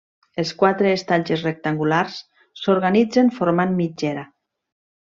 Els 0.43 0.53
quatre 0.61 0.93
estatges 0.99 1.43
rectangulars 1.49 2.17
s'organitzen 2.63 3.33
formant 3.39 3.79
mitgera. 3.85 4.27